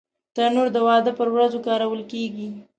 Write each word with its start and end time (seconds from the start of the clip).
تنور 0.35 0.67
د 0.75 0.77
واده 0.87 1.11
پر 1.19 1.27
ورځو 1.35 1.63
کارول 1.67 2.01
کېږي 2.11 2.47